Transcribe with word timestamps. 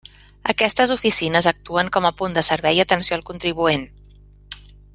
Aquestes 0.53 0.93
oficines 0.95 1.49
actuen 1.51 1.91
com 1.97 2.07
a 2.09 2.13
punt 2.21 2.33
de 2.39 2.45
servei 2.47 2.79
i 2.81 2.83
atenció 2.85 3.19
al 3.19 3.25
contribuent. 3.29 3.85